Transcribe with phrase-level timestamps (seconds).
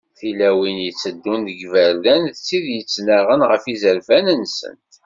[0.17, 4.91] Tilawin iteddun deg yiberdan, d tid ittennaɣen ɣef yizerfan-nsent.